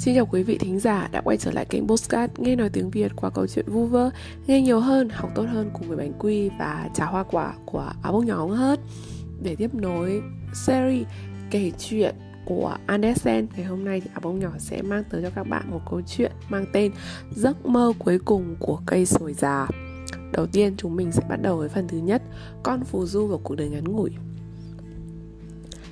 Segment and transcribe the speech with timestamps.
[0.00, 2.90] Xin chào quý vị thính giả đã quay trở lại kênh Postcard Nghe nói tiếng
[2.90, 4.10] Việt qua câu chuyện vu vơ.
[4.46, 7.92] Nghe nhiều hơn, học tốt hơn cùng với bánh quy và trà hoa quả của
[8.02, 8.80] áo bông nhỏ hết
[9.42, 10.22] Để tiếp nối
[10.54, 11.06] series
[11.50, 12.14] kể chuyện
[12.44, 15.70] của Andersen Ngày hôm nay thì áo bông nhỏ sẽ mang tới cho các bạn
[15.70, 16.92] một câu chuyện mang tên
[17.30, 19.68] Giấc mơ cuối cùng của cây sồi già.
[20.32, 22.22] Đầu tiên chúng mình sẽ bắt đầu với phần thứ nhất
[22.62, 24.10] Con phù du và cuộc đời ngắn ngủi.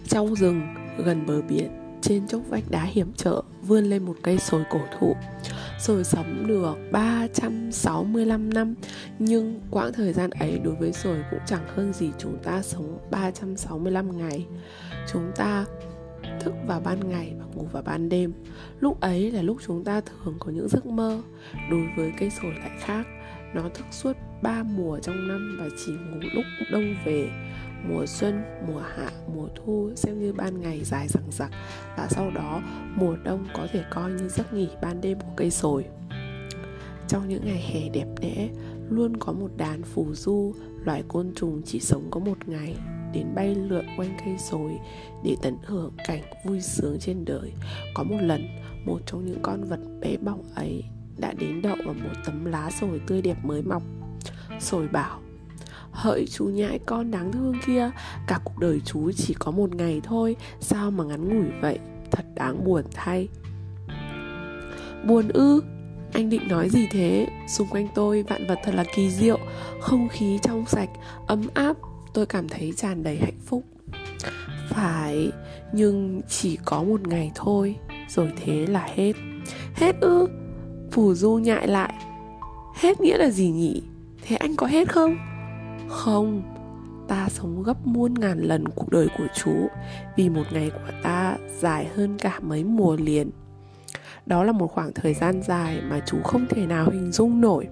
[0.09, 0.63] Trong rừng
[0.99, 4.81] gần bờ biển trên chốc vách đá hiểm trở vươn lên một cây sồi cổ
[4.99, 5.17] thụ.
[5.79, 8.75] Sồi sống được 365 năm,
[9.19, 12.99] Nhưng quãng thời gian ấy đối với sồi cũng chẳng hơn gì chúng ta sống
[13.11, 14.47] 365 ngày.
[15.13, 15.65] Chúng ta
[16.41, 18.33] thức vào ban ngày và ngủ vào ban đêm.
[18.81, 21.23] Lúc ấy là lúc chúng ta thường có những giấc mơ.
[21.71, 23.07] Đối với cây sồi lại khác,
[23.55, 27.29] Nó thức suốt ba mùa trong năm và chỉ ngủ lúc đông về
[27.85, 31.51] mùa xuân, mùa hạ, mùa thu xem như ban ngày dài rằng rặc
[31.97, 32.63] và sau đó
[32.95, 35.85] mùa đông có thể coi như giấc nghỉ ban đêm của cây sồi.
[37.09, 38.49] Trong những ngày hè đẹp đẽ,
[38.91, 40.53] luôn có một đàn phù du,
[40.85, 42.77] loài côn trùng chỉ sống có một ngày
[43.13, 44.73] đến bay lượn quanh cây sồi
[45.25, 47.53] để tận hưởng cảnh vui sướng trên đời.
[47.95, 48.47] Có một lần,
[48.87, 50.85] một trong những con vật bé bỏng ấy
[51.17, 53.83] đã đến đậu vào một tấm lá sồi tươi đẹp mới mọc.
[54.61, 55.21] Sồi bảo,
[55.99, 57.91] Hỡi chú nhãi con đáng thương kia
[58.27, 61.79] Cả cuộc đời chú chỉ có một ngày thôi Sao mà ngắn ngủi vậy?
[62.11, 63.29] Thật đáng buồn thay.
[65.05, 65.63] Buồn ư?
[66.13, 67.27] Anh định nói gì thế?
[67.49, 69.39] Xung quanh tôi vạn vật thật là kỳ diệu
[69.81, 70.91] Không khí trong sạch,
[71.27, 71.77] ấm áp
[72.15, 73.65] Tôi cảm thấy tràn đầy hạnh phúc.
[74.69, 75.33] Phải
[75.73, 77.77] Nhưng chỉ có một ngày thôi
[78.09, 79.13] Rồi thế là hết.
[79.75, 80.29] Hết ư?
[80.91, 81.95] Phù du nhại lại.
[82.75, 83.83] Hết nghĩa là gì nhỉ?
[84.23, 85.17] Thế anh có hết không?
[85.89, 86.43] Không,
[87.09, 89.69] ta sống gấp muôn ngàn lần cuộc đời của chú
[90.17, 93.31] vì một ngày của ta dài hơn cả mấy mùa liền.
[94.27, 97.69] Đó là một khoảng thời gian dài mà chú không thể nào hình dung nổi.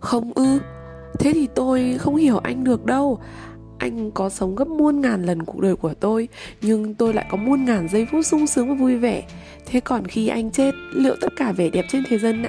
[0.00, 0.58] Không ư,
[1.18, 3.18] thế thì tôi không hiểu anh được đâu.
[3.78, 6.28] Anh có sống gấp muôn ngàn lần cuộc đời của tôi,
[6.62, 9.22] nhưng tôi lại có muôn ngàn giây phút sung sướng và vui vẻ.
[9.66, 12.44] Thế còn khi anh chết, liệu tất cả vẻ đẹp trên thế gian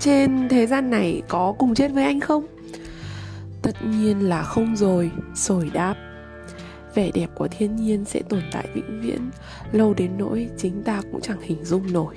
[0.00, 2.46] trên thế gian này có cùng chết với anh không?
[3.62, 5.94] Tất nhiên là không rồi, sồi đáp.
[6.94, 9.30] Vẻ đẹp của thiên nhiên sẽ tồn tại vĩnh viễn
[9.72, 12.16] Lâu đến nỗi chính ta cũng chẳng hình dung nổi.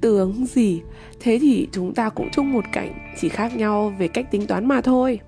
[0.00, 0.82] Tướng gì?
[1.20, 4.68] Thế thì chúng ta cũng chung một cảnh Chỉ khác nhau về cách tính toán
[4.68, 5.20] mà thôi.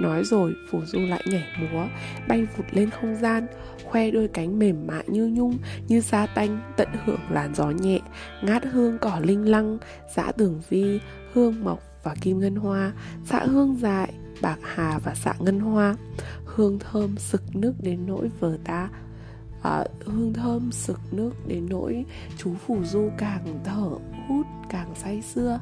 [0.00, 1.86] Nói rồi Phù Du lại nhảy múa
[2.28, 3.46] Bay vụt lên không gian
[3.84, 8.00] Khoe đôi cánh mềm mại như nhung Như sa tanh tận hưởng làn gió nhẹ
[8.42, 9.78] Ngát hương cỏ linh lăng
[10.14, 11.00] Dã tường vi
[11.32, 12.92] Hương mộc và kim ngân hoa
[13.24, 15.96] Xạ hương dại bạc hà và xạ ngân hoa.
[16.44, 18.88] Hương thơm sực nước đến nỗi vờ ta.
[19.62, 22.04] À, hương thơm sực nước đến nỗi
[22.38, 23.90] chú phù du càng thở
[24.28, 25.60] hút càng say sưa.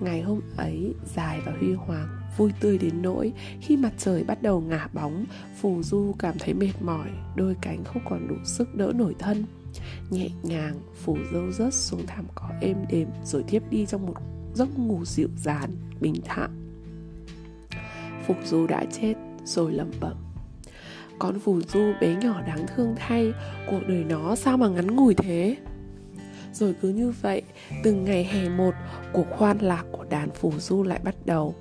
[0.00, 4.42] Ngày hôm ấy dài và huy hoàng vui tươi đến nỗi khi mặt trời bắt
[4.42, 5.24] đầu ngả bóng
[5.60, 9.44] phù du cảm thấy mệt mỏi đôi cánh không còn đủ sức đỡ nổi thân.
[10.10, 14.14] Nhẹ nhàng phù dâu rớt xuống thảm cỏ êm đềm rồi thiếp đi trong một
[14.54, 16.61] giấc ngủ dịu dàng bình thản.
[18.26, 20.16] Phục Du đã chết rồi lẩm bẩm.
[21.18, 23.32] Con Phù Du bé nhỏ đáng thương thay,
[23.66, 25.56] Cuộc đời nó sao mà ngắn ngủi thế?
[26.52, 27.42] Rồi cứ như vậy,
[27.84, 28.74] Từng ngày hè một,
[29.12, 31.54] Cuộc khoan lạc của đàn Phù Du lại bắt đầu.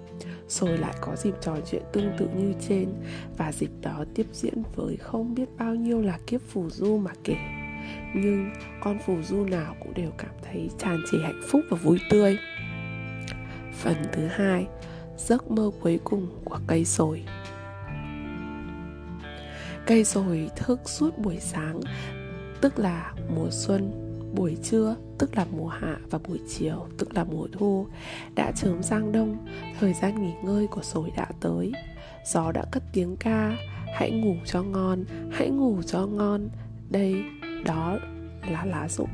[0.47, 2.89] Rồi lại có dịp trò chuyện tương tự như trên,
[3.37, 7.11] và dịp đó tiếp diễn với không biết bao nhiêu là kiếp phù du mà
[7.23, 7.35] kể.
[8.15, 8.51] Nhưng
[8.81, 12.37] con phù du nào cũng đều cảm thấy tràn trề hạnh phúc và vui tươi.
[13.73, 14.67] Phần thứ hai
[15.27, 17.23] giấc mơ cuối cùng của cây sồi.
[19.85, 21.81] Cây sồi thức suốt buổi sáng,
[22.61, 23.91] tức là mùa xuân,
[24.35, 27.87] buổi trưa, tức là mùa hạ và buổi chiều, tức là mùa thu,
[28.35, 29.37] đã chớm sang đông,
[29.79, 31.71] thời gian nghỉ ngơi của sồi đã tới.
[32.25, 33.57] Gió đã cất tiếng ca,
[33.95, 36.49] hãy ngủ cho ngon, hãy ngủ cho ngon.
[36.89, 37.23] Đây,
[37.65, 37.97] đó
[38.51, 39.09] là lá rụng.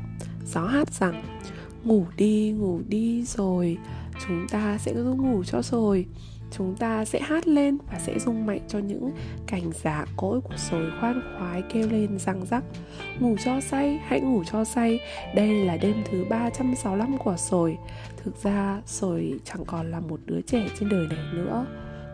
[0.46, 1.22] Gió hát rằng,
[1.84, 3.78] ngủ đi ngủ đi rồi
[4.26, 6.06] chúng ta sẽ ru ngủ cho rồi.
[6.50, 9.10] Chúng ta sẽ hát lên và sẽ rung mạnh cho những
[9.46, 12.64] cành giả cỗi của sồi khoan khoái kêu lên răng rắc.
[13.18, 15.00] Ngủ cho say, hãy ngủ cho say.
[15.34, 17.78] Đây là đêm thứ 365 của sồi.
[18.24, 21.66] Thực ra, sồi chẳng còn là một đứa trẻ trên đời này nữa.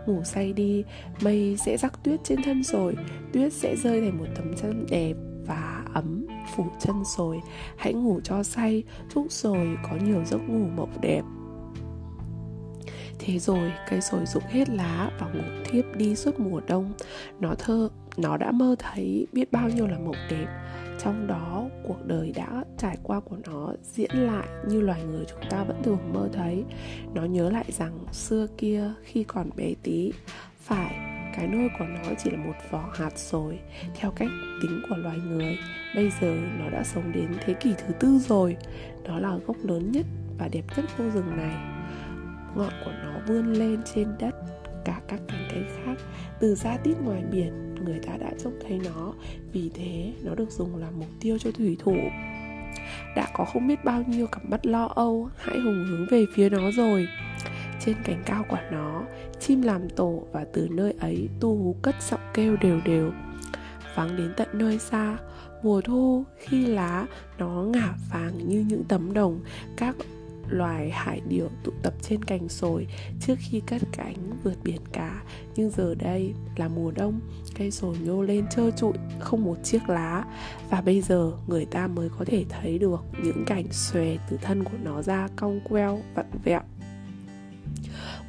[0.06, 0.84] Ngủ say đi,
[1.22, 2.96] mây sẽ rắc tuyết trên thân rồi
[3.32, 5.14] tuyết sẽ rơi thành một tấm chân đẹp
[5.46, 6.26] và ấm
[6.56, 7.40] phủ chân rồi
[7.76, 8.82] hãy ngủ cho say,
[9.14, 11.22] chúc rồi có nhiều giấc ngủ mộng đẹp.
[13.26, 16.92] Thế rồi cây sồi rụng hết lá và ngủ thiếp đi suốt mùa đông.
[17.40, 20.46] Nó thơ, nó đã mơ thấy biết bao nhiêu là mộng đẹp.
[21.04, 25.50] Trong đó cuộc đời đã trải qua của nó diễn lại như loài người chúng
[25.50, 26.64] ta vẫn thường mơ thấy.
[27.14, 30.12] Nó nhớ lại rằng xưa kia khi còn bé tí
[30.60, 30.94] phải
[31.36, 33.58] cái nôi của nó chỉ là một vỏ hạt rồi
[33.94, 34.30] theo cách
[34.62, 35.56] tính của loài người.
[35.94, 38.56] Bây giờ nó đã sống đến thế kỷ thứ tư rồi.
[39.04, 40.06] Nó là gốc lớn nhất
[40.38, 41.73] và đẹp nhất khu rừng này
[42.56, 44.34] ngọn của nó vươn lên trên đất,
[44.84, 45.94] cả các cành cây khác.
[46.40, 49.12] Từ xa tít ngoài biển, người ta đã trông thấy nó.
[49.52, 51.96] Vì thế, nó được dùng làm mục tiêu cho thủy thủ.
[53.16, 56.48] Đã có không biết bao nhiêu cặp mắt lo âu hãy hùng hướng về phía
[56.48, 57.06] nó rồi.
[57.84, 59.02] Trên cành cao của nó,
[59.40, 63.12] chim làm tổ và từ nơi ấy, tu hú cất giọng kêu đều đều.
[63.94, 65.16] Vắng đến tận nơi xa,
[65.62, 67.06] mùa thu, khi lá,
[67.38, 69.40] nó ngả vàng như những tấm đồng.
[69.76, 69.96] Các
[70.48, 72.86] loài hải điểu tụ tập trên cành sồi
[73.20, 75.22] trước khi cất cánh vượt biển cả.
[75.56, 77.20] Nhưng giờ đây là mùa đông,
[77.58, 80.24] cây sồi nhô lên trơ trụi không một chiếc lá.
[80.70, 84.64] Và bây giờ người ta mới có thể thấy được những cành xòe từ thân
[84.64, 86.60] của nó ra cong queo, vặn vẹo.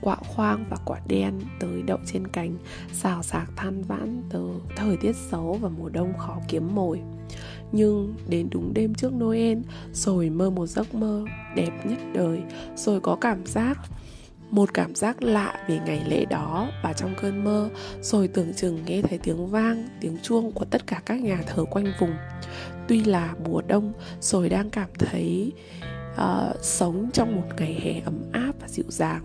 [0.02, 2.58] Quả khoang và quả đen tới đậu trên cành,
[2.94, 7.02] xào xạc than vãn từ thời tiết xấu và mùa đông khó kiếm mồi
[7.72, 9.58] nhưng đến đúng đêm trước Noel
[9.94, 11.26] Rồi mơ một giấc mơ
[11.56, 12.40] đẹp nhất đời.
[12.76, 13.78] Rồi có cảm giác
[14.50, 17.70] một cảm giác lạ về ngày lễ đó và trong cơn mơ
[18.02, 21.66] rồi tưởng chừng nghe thấy tiếng vang tiếng chuông của tất cả các nhà thờ
[21.66, 22.14] quanh vùng.
[22.88, 25.52] Tuy là mùa đông rồi đang cảm thấy
[26.14, 29.22] uh, sống trong một ngày hè ấm áp và dịu dàng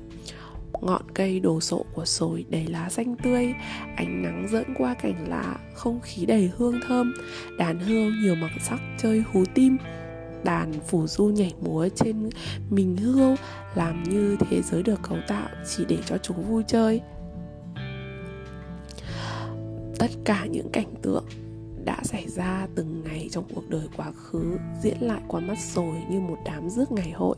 [0.81, 3.55] ngọn cây đồ sộ của sồi đầy lá xanh tươi.
[3.97, 7.15] Ánh nắng dẫn qua cành lá, không khí đầy hương thơm.
[7.59, 9.77] Đàn hươu nhiều màu sắc chơi hú tim.
[10.44, 12.31] Đàn phủ du nhảy múa trên
[12.71, 13.37] mình hươu,
[13.75, 17.00] làm như thế giới được cấu tạo chỉ để cho chúng vui chơi.
[19.99, 21.25] Tất cả những cảnh tượng
[21.91, 25.95] đã xảy ra từng ngày trong cuộc đời quá khứ, diễn lại qua mắt rồi
[26.11, 27.37] như một đám rước ngày hội.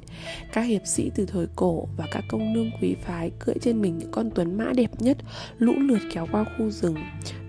[0.52, 3.98] Các hiệp sĩ từ thời cổ và các công nương quý phái cưỡi trên mình
[3.98, 5.16] những con tuấn mã đẹp nhất,
[5.58, 6.96] lũ lượt kéo qua khu rừng.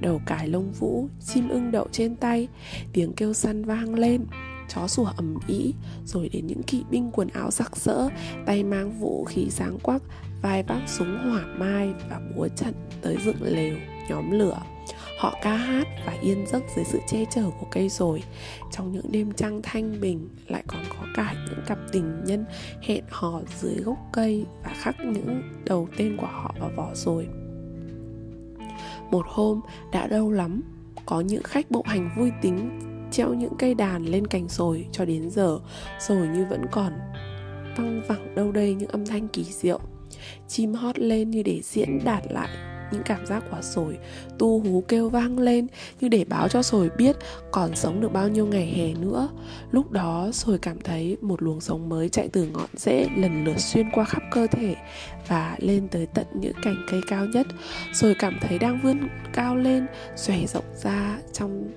[0.02, 2.48] Đầu cải lông vũ, chim ưng đậu trên tay,
[2.94, 4.26] tiếng kêu săn vang lên.
[4.70, 5.74] Chó sủa ầm ĩ,
[6.06, 8.10] rồi đến những kỵ binh quần áo sặc sỡ
[8.46, 10.02] tay mang vũ khí sáng quắc,
[10.42, 13.76] vai vác súng hỏa mai và búa trận tới dựng lều,
[14.10, 14.62] nhóm lửa.
[15.18, 18.24] Họ ca hát và yên giấc dưới sự che chở của cây rồi
[18.72, 22.46] Trong những đêm trăng thanh bình, Lại còn có cả những cặp tình nhân
[22.82, 27.28] hẹn hò dưới gốc cây Và khắc những đầu tên của họ vào vỏ rồi
[29.12, 29.62] Một hôm,
[29.92, 30.62] đã lâu lắm,
[31.06, 32.80] Có những khách bộ hành vui tính
[33.12, 35.60] Treo những cây đàn lên cành sồi cho đến giờ
[36.00, 36.94] Rồi như vẫn còn
[37.78, 39.80] văng vẳng đâu đây những âm thanh kỳ diệu.
[40.48, 43.98] Chim hót lên như để diễn đạt lại những cảm giác của sồi
[44.40, 45.68] tu hú kêu vang lên
[46.00, 47.16] như để báo cho sồi biết
[47.52, 49.30] còn sống được bao nhiêu ngày hè nữa.
[49.72, 53.60] Lúc đó, sồi cảm thấy một luồng sống mới chạy từ ngọn rễ lần lượt
[53.60, 54.76] xuyên qua khắp cơ thể
[55.28, 57.48] và lên tới tận những cành cây cao nhất.
[57.94, 59.00] Sồi cảm thấy đang vươn
[59.34, 59.86] cao lên,
[60.16, 61.72] xòe rộng ra trong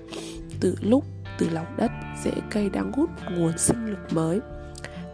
[0.59, 1.03] từ lúc
[1.37, 1.91] từ lòng đất,
[2.23, 4.39] rễ cây đang hút nguồn sinh lực mới.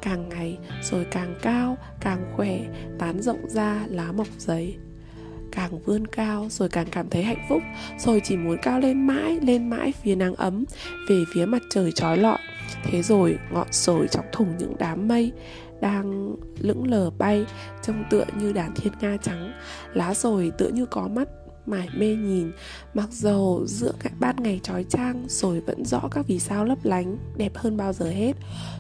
[0.02, 2.60] Càng ngày rồi càng cao, càng khỏe,
[3.00, 4.78] tán rộng ra lá mọc dày
[5.56, 7.62] càng vươn cao, rồi càng cảm thấy hạnh phúc.
[7.98, 10.66] Rồi chỉ muốn cao lên mãi lên mãi phía nắng ấm,
[11.10, 12.40] về phía mặt trời trói lọi.
[12.84, 15.32] Thế rồi ngọn sồi chọc thủng những đám mây
[15.82, 17.46] đang lững lờ bay,
[17.84, 19.52] trông tựa như đàn thiên nga trắng.
[19.94, 21.30] Lá sồi tựa như có mắt
[21.66, 22.52] mải mê nhìn,
[22.94, 26.78] mặc dầu giữa các ban ngày trói trang rồi vẫn rõ các vì sao lấp
[26.84, 28.34] lánh, đẹp hơn bao giờ hết.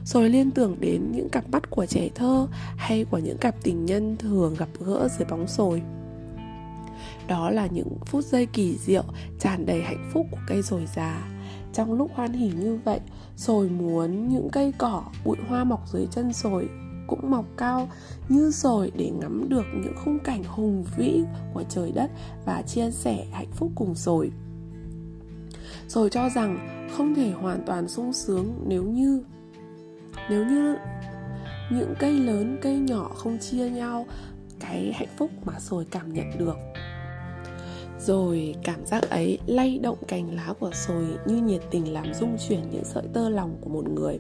[0.05, 3.85] Rồi liên tưởng đến những cặp mắt của trẻ thơ hay của những cặp tình
[3.85, 5.81] nhân thường gặp gỡ dưới bóng sồi
[7.27, 9.03] đó là những phút giây kỳ diệu,
[9.39, 11.29] tràn đầy hạnh phúc của cây dồi già
[11.73, 12.99] trong lúc hoan hỉ như vậy,
[13.35, 16.69] sồi muốn những cây cỏ, bụi hoa mọc dưới chân sồi
[17.07, 17.89] cũng mọc cao
[18.29, 22.11] như sồi để ngắm được những khung cảnh hùng vĩ của trời đất
[22.45, 24.31] và chia sẻ hạnh phúc cùng sồi.
[25.87, 29.23] Rồi cho rằng không thể hoàn toàn sung sướng nếu như
[30.29, 30.75] nếu như
[31.71, 34.05] những cây lớn, cây nhỏ không chia nhau
[34.59, 36.55] cái hạnh phúc mà sồi cảm nhận được
[38.05, 42.37] rồi cảm giác ấy lay động cành lá của sồi như nhiệt tình làm rung
[42.47, 44.19] chuyển những sợi tơ lòng của một người.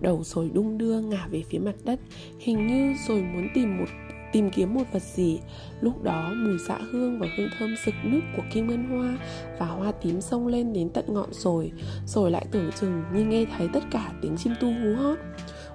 [0.00, 2.00] Đầu sồi đung đưa ngả về phía mặt đất,
[2.38, 3.88] hình như sồi muốn tìm một,
[4.32, 5.38] tìm kiếm một vật gì.
[5.80, 9.18] Lúc đó mùi dạ hương và hương thơm sực nức của kim ngân hoa
[9.58, 11.72] và hoa tím xông lên đến tận ngọn sồi.
[12.06, 15.18] Rồi lại tưởng chừng như nghe thấy tất cả tiếng chim tu hú hót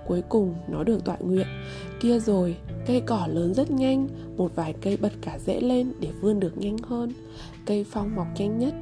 [0.10, 1.48] cuối cùng nó được tọa nguyện.
[2.00, 6.12] Kia rồi, cây cỏ lớn rất nhanh, một vài cây bật cả rễ lên để
[6.22, 7.14] vươn được nhanh hơn.
[7.66, 8.74] Cây phong mọc nhanh nhất,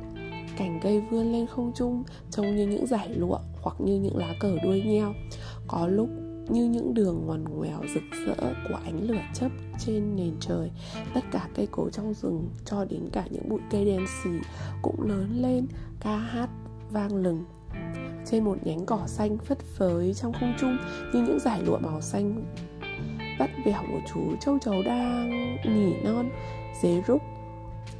[0.57, 4.33] cành cây vươn lên không trung trông như những giải lụa hoặc như những lá
[4.39, 5.13] cờ đuôi nheo.
[5.67, 6.09] Có lúc
[6.49, 9.51] như những đường ngoằn ngoèo rực rỡ của ánh lửa chấp
[9.85, 10.71] trên nền trời,
[11.13, 14.29] tất cả cây cối trong rừng cho đến cả những bụi cây đen xì
[14.81, 15.67] cũng lớn lên,
[15.99, 16.49] ca hát
[16.91, 17.43] vang lừng
[18.31, 20.77] trên một nhánh cỏ xanh phất phới trong không trung
[21.13, 22.43] như những giải lụa màu xanh.
[23.39, 25.29] Vắt vẻo của chú châu chấu đang
[25.65, 26.29] nỉ non,
[26.81, 27.21] dế rúc.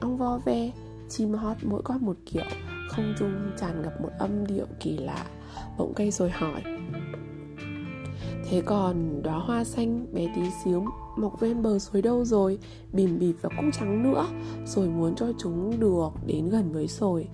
[0.01, 0.71] Ong vo ve,
[1.09, 2.43] chim hót mỗi con một kiểu,
[2.89, 5.25] không trung tràn ngập một âm điệu kỳ lạ,
[5.77, 6.61] bỗng cây rồi hỏi.
[8.49, 10.85] Thế còn đóa hoa xanh, bé tí xíu,
[11.17, 12.59] mọc ven bờ suối đâu rồi?
[12.93, 14.25] Bìm bịp và cũng trắng nữa,
[14.65, 17.27] rồi muốn cho chúng được đến gần với sồi.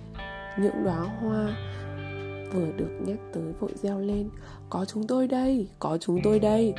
[0.58, 1.56] Những đóa hoa
[2.54, 4.30] vừa được nhắc tới vội reo lên,
[4.70, 6.74] có chúng tôi đây, có chúng tôi đây.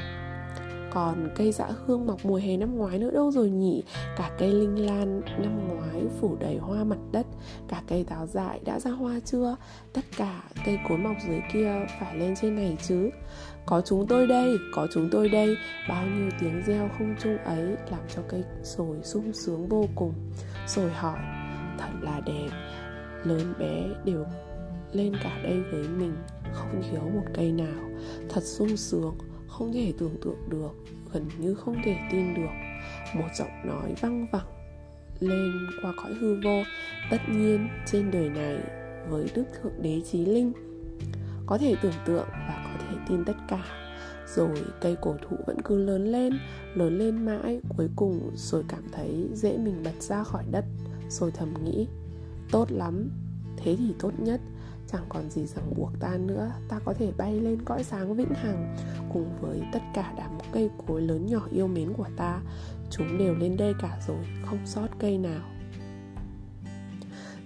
[0.92, 3.84] Còn cây dã hương mọc mùa hè năm ngoái nữa đâu rồi nhỉ?
[4.18, 7.26] Cả cây linh lan năm ngoái phủ đầy hoa mặt đất,
[7.68, 9.56] cả cây táo dại đã ra hoa chưa?
[9.94, 13.10] Tất cả cây cối mọc dưới kia phải lên trên này chứ.
[13.66, 15.56] Có chúng tôi đây, có chúng tôi đây.
[15.90, 20.14] Bao nhiêu tiếng reo không trung ấy làm cho cây sồi sung sướng vô cùng.
[20.68, 21.20] Rồi hỏi,
[21.78, 22.50] thật là đẹp,
[23.24, 24.26] lớn bé đều
[24.96, 26.14] lên cả đây với mình,
[26.54, 27.90] không thiếu một cây nào.
[28.30, 30.72] Thật sung sướng, không thể tưởng tượng được,
[31.14, 32.52] gần như không thể tin được.
[33.16, 34.48] Một giọng nói văng vẳng
[35.20, 36.64] lên qua cõi hư vô,
[37.12, 38.58] tất nhiên trên đời này
[39.10, 40.54] với đức thượng đế trí linh,
[41.46, 43.66] có thể tưởng tượng và có thể tin tất cả.
[44.36, 44.50] Rồi
[44.82, 46.34] cây cổ thụ vẫn cứ lớn lên
[46.76, 50.66] lớn lên mãi, cuối cùng rồi cảm thấy dễ mình bật ra khỏi đất,
[51.10, 51.88] rồi thầm nghĩ,
[52.52, 53.10] tốt lắm,
[53.58, 54.42] thế thì tốt nhất
[54.88, 56.52] chẳng còn gì ràng buộc ta nữa.
[56.70, 58.76] Ta có thể bay lên cõi sáng vĩnh hằng
[59.14, 62.42] cùng với tất cả đám cây cối lớn nhỏ yêu mến của ta.
[62.92, 65.42] Chúng đều lên đây cả rồi, không sót cây nào.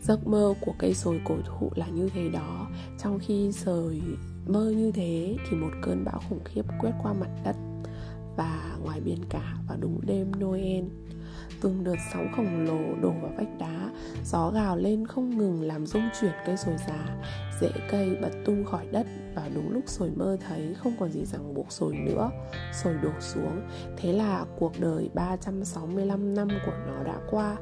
[0.01, 2.67] Giấc mơ của cây sồi cổ thụ là như thế đó.
[3.03, 4.01] Trong khi sồi
[4.47, 7.55] mơ như thế, thì một cơn bão khủng khiếp quét qua mặt đất
[8.35, 10.83] và ngoài biển cả vào đúng đêm Noel
[11.61, 13.89] từng đợt sóng khổng lồ đổ vào vách đá,
[14.25, 17.17] gió gào lên không ngừng làm rung chuyển cây sồi già,
[17.61, 21.25] rễ cây bật tung khỏi đất và đúng lúc sồi mơ thấy không còn gì
[21.25, 22.31] ràng buộc sồi nữa,
[22.83, 23.61] sồi đổ xuống.
[23.97, 27.57] Thế là cuộc đời 365 năm của nó đã qua,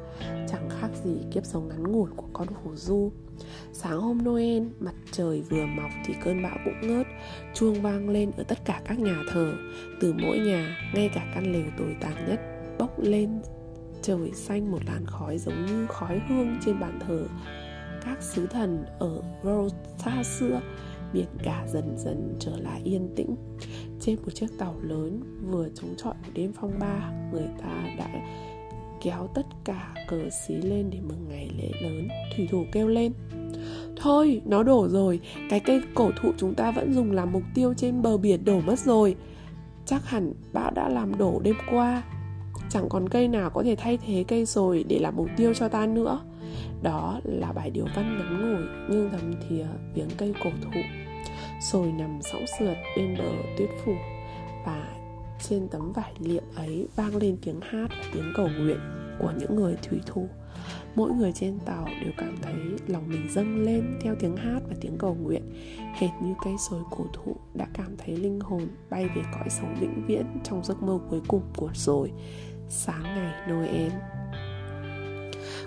[0.48, 3.12] chẳng khác gì kiếp sống ngắn ngủi của con hổ du.
[3.72, 7.06] Sáng hôm noel, mặt trời vừa mọc thì cơn bão cũng ngớt,
[7.54, 9.52] chuông vang lên ở tất cả các nhà thờ.
[10.00, 12.40] Từ mỗi nhà, ngay cả căn lều tồi tàn nhất,
[12.78, 13.40] bốc lên
[14.02, 17.26] trời xanh, một làn khói giống như khói hương trên bàn thờ.
[18.04, 20.60] Các sứ thần ở Rose xa xưa,
[21.12, 23.36] biển cả dần dần trở lại yên tĩnh.
[24.00, 28.08] Trên một chiếc tàu lớn vừa chống chọi một đêm phong ba, người ta đã
[29.02, 33.12] kéo tất cả cờ xí lên để mừng ngày lễ lớn, thủy thủ kêu lên.
[33.96, 37.74] Thôi, nó đổ rồi, cái cây cổ thụ chúng ta vẫn dùng làm mục tiêu
[37.76, 39.16] trên bờ biển đổ mất rồi.
[39.86, 42.02] Chắc hẳn bão đã làm đổ đêm qua
[42.70, 45.68] chẳng còn cây nào có thể thay thế cây rồi để làm mục tiêu cho
[45.68, 46.20] ta nữa.
[46.82, 50.80] Đó là bài điều văn ngắn ngủi nhưng thầm thía viếng cây cổ thụ,
[51.72, 53.92] rồi nằm sõng sượt bên bờ tuyết phủ.
[54.66, 54.88] Và
[55.48, 58.78] trên tấm vải liệm ấy vang lên tiếng hát và tiếng cầu nguyện
[59.18, 60.28] của những người thủy thủ.
[60.94, 62.54] Mỗi người trên tàu đều cảm thấy
[62.86, 65.42] lòng mình dâng lên theo tiếng hát và tiếng cầu nguyện.
[65.94, 69.74] Hệt như cây sồi cổ thụ đã cảm thấy linh hồn bay về cõi sống
[69.80, 72.12] vĩnh viễn trong giấc mơ cuối cùng của rồi
[72.68, 73.92] sáng ngày Noel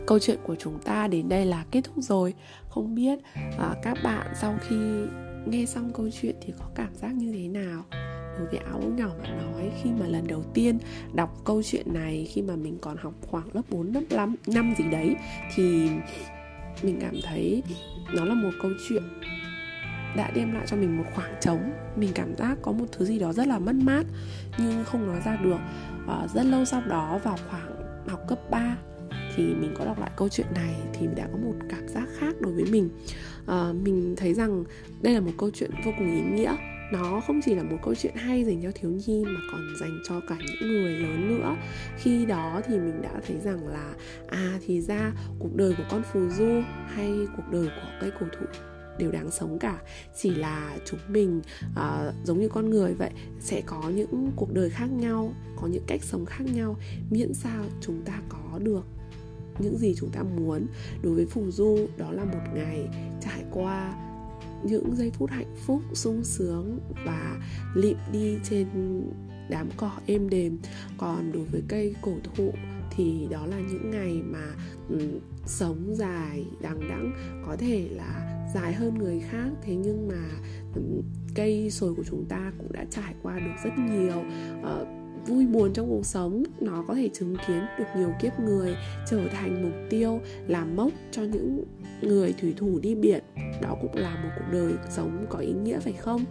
[0.06, 2.34] câu chuyện của chúng ta đến đây là kết thúc rồi.
[2.70, 3.20] Không biết
[3.56, 4.76] uh, các bạn sau khi
[5.46, 7.84] nghe xong câu chuyện thì có cảm giác như thế nào?
[8.38, 10.78] Đối với áo nhỏ mà nói khi mà lần đầu tiên
[11.14, 14.74] đọc câu chuyện này khi mà mình còn học khoảng lớp 4, lớp 5, năm
[14.78, 15.16] gì đấy
[15.56, 15.90] thì
[16.84, 17.64] mình cảm thấy
[18.14, 19.04] nó là một câu chuyện
[20.16, 21.72] đã đem lại cho mình một khoảng trống.
[21.96, 24.04] Mình cảm giác có một thứ gì đó rất là mất mát
[24.58, 25.60] nhưng không nói ra được.
[26.08, 27.72] À, rất lâu sau đó vào khoảng
[28.08, 28.78] học cấp 3
[29.36, 32.36] thì mình có đọc lại câu chuyện này thì đã có một cảm giác khác
[32.40, 32.90] đối với mình.
[33.48, 34.64] À, mình thấy rằng
[35.02, 36.56] đây là một câu chuyện vô cùng ý nghĩa.
[36.92, 40.00] Nó không chỉ là một câu chuyện hay dành cho thiếu nhi mà còn dành
[40.08, 41.56] cho cả những người lớn nữa.
[41.98, 43.94] Khi đó thì mình đã thấy rằng là
[44.28, 48.26] à thì ra cuộc đời của con phù du hay cuộc đời của cây cổ
[48.40, 48.46] thụ
[48.98, 49.82] đều đáng sống cả.
[50.18, 54.70] Chỉ là chúng mình uh, giống như con người vậy sẽ có những cuộc đời
[54.70, 56.76] khác nhau có những cách sống khác nhau.
[57.10, 58.86] Miễn sao chúng ta có được
[59.60, 60.68] những gì chúng ta muốn.
[61.04, 62.88] Đối với phù du đó là một ngày
[63.22, 63.94] trải qua
[64.64, 67.40] những giây phút hạnh phúc sung sướng và
[67.76, 68.68] lịm đi trên
[69.50, 70.58] đám cỏ êm đềm.
[70.98, 72.54] Còn đối với cây cổ thụ
[72.96, 74.56] thì đó là những ngày mà
[74.90, 77.14] um, sống dài đằng đẵng
[77.46, 79.50] có thể là dài hơn người khác.
[79.62, 80.30] Thế nhưng mà
[80.76, 81.02] um,
[81.36, 84.24] cây sồi của chúng ta cũng đã trải qua được rất nhiều
[84.60, 86.44] uh, vui buồn trong cuộc sống.
[86.60, 88.76] Nó có thể chứng kiến được nhiều kiếp người
[89.10, 91.64] trở thành mục tiêu làm mốc cho những
[92.02, 93.24] người thủy thủ đi biển.
[93.62, 96.26] Đó cũng là một cuộc đời sống có ý nghĩa phải không?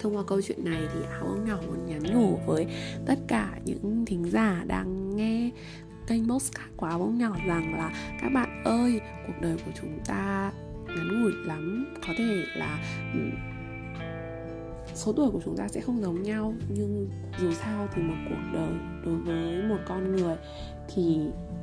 [0.00, 2.66] Thông qua câu chuyện này thì áo ông nhỏ muốn nhắn nhủ với
[3.06, 5.50] tất cả những thính giả đang nghe
[6.06, 9.98] kênh postcard của áo bông nhỏ rằng là, các bạn ơi, cuộc đời của chúng
[10.06, 10.52] ta
[10.86, 11.94] ngắn ngủi lắm.
[12.06, 12.78] Có thể là
[14.94, 17.08] số tuổi của chúng ta sẽ không giống nhau, nhưng
[17.40, 18.72] dù sao thì một cuộc đời
[19.04, 20.36] đối với một con người
[20.94, 21.18] thì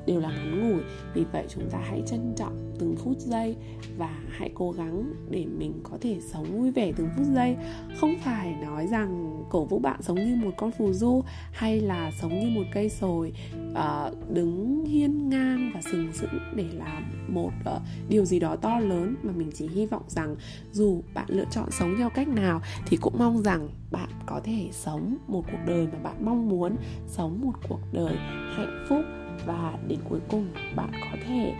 [0.05, 0.81] đều là ngắn ngủi.
[1.13, 3.55] Vì vậy chúng ta hãy trân trọng từng phút giây
[3.97, 7.55] và hãy cố gắng để mình có thể sống vui vẻ từng phút giây.
[7.99, 12.11] Không phải nói rằng cổ vũ bạn sống như một con phù du hay là
[12.21, 13.33] sống như một cây sồi
[13.71, 18.79] uh, đứng hiên ngang và sừng sững để làm một uh, điều gì đó to
[18.79, 20.35] lớn mà mình chỉ hy vọng rằng
[20.71, 24.69] dù bạn lựa chọn sống theo cách nào thì cũng mong rằng bạn có thể
[24.71, 26.75] sống một cuộc đời mà bạn mong muốn
[27.07, 28.15] sống một cuộc đời
[28.55, 29.01] hạnh phúc
[29.45, 31.53] và đến cuối cùng bạn có thể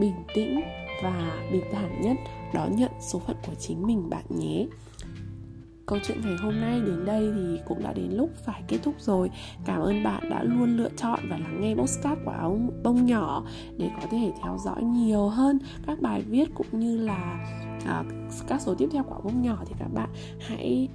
[0.00, 0.60] bình tĩnh
[1.02, 2.16] và bình thản nhất
[2.54, 4.66] đón nhận số phận của chính mình bạn nhé.
[5.86, 8.94] Câu chuyện ngày hôm nay đến đây thì cũng đã đến lúc phải kết thúc
[8.98, 9.30] rồi.
[9.64, 13.44] Cảm ơn bạn đã luôn lựa chọn và lắng nghe postcard của áo bông nhỏ
[13.76, 17.46] để có thể theo dõi nhiều hơn các bài viết cũng như là
[17.78, 18.06] uh,
[18.48, 19.58] các số tiếp theo của áo bông nhỏ.
[19.66, 20.08] Thì các bạn
[20.40, 20.88] hãy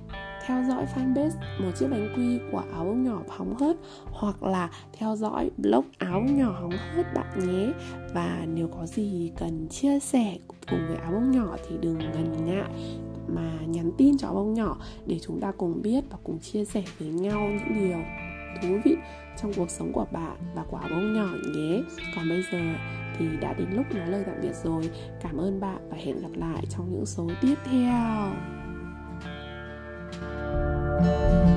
[0.47, 4.69] theo dõi fanpage một chiếc bánh quy của áo bông nhỏ hóng hớt hoặc là
[4.93, 7.71] theo dõi blog áo bông nhỏ hóng hớt bạn nhé.
[8.13, 10.37] Và nếu có gì cần chia sẻ
[10.69, 12.71] cùng với áo bông nhỏ thì đừng ngần ngại
[13.27, 16.65] mà nhắn tin cho áo bông nhỏ để chúng ta cùng biết và cùng chia
[16.65, 17.97] sẻ với nhau những điều
[18.61, 18.95] thú vị
[19.41, 21.81] trong cuộc sống của bạn và của áo bông nhỏ nhé.
[22.15, 22.59] Còn bây giờ
[23.17, 24.89] thì đã đến lúc nói lời tạm biệt rồi.
[25.21, 28.54] Cảm ơn bạn và hẹn gặp lại trong những số tiếp theo.
[31.05, 31.54] Thank you.